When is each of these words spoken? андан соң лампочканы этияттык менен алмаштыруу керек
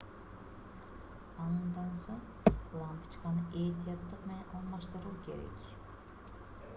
андан 1.47 1.91
соң 2.05 2.23
лампочканы 2.45 3.43
этияттык 3.51 4.25
менен 4.31 4.57
алмаштыруу 4.61 5.13
керек 5.29 5.71